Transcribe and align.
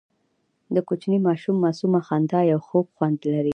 د 0.75 0.77
کوچني 0.87 1.17
ماشوم 1.27 1.55
معصومه 1.63 1.99
خندا 2.07 2.39
یو 2.51 2.59
خوږ 2.67 2.85
خوند 2.95 3.19
لري. 3.33 3.49